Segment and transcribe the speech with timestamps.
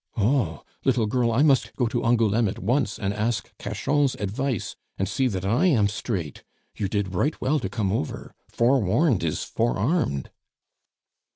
[0.17, 0.63] Oh!
[0.83, 5.27] little girl, I must go to Angouleme at once and ask Cachan's advice, and see
[5.27, 6.43] that I am straight.
[6.75, 8.33] You did right well to come over.
[8.49, 10.31] Forewarned is forearmed."